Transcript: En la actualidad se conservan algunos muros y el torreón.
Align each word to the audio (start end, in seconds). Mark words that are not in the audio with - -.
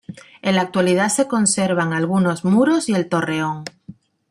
En 0.41 0.55
la 0.55 0.63
actualidad 0.63 1.09
se 1.09 1.27
conservan 1.27 1.93
algunos 1.93 2.43
muros 2.43 2.89
y 2.89 2.95
el 2.95 3.07
torreón. 3.07 3.65